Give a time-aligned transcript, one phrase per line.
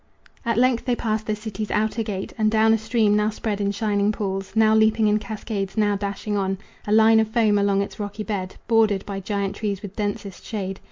[0.43, 3.71] At length they passed the city's outer gate And down a stream, now spread in
[3.71, 7.99] shining pools, Now leaping in cascades, now dashing on, A line of foam along its
[7.99, 10.79] rocky bed, Bordered by giant trees with densest shade.